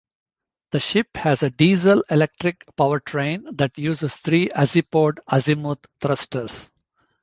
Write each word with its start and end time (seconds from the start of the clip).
The 0.71 0.79
ship 0.79 1.15
has 1.17 1.43
a 1.43 1.51
diesel-electric 1.51 2.65
powertrain 2.75 3.55
that 3.59 3.77
uses 3.77 4.15
three 4.17 4.47
"Azipod" 4.49 5.19
azimuth 5.31 5.85
thrusters. 6.01 6.71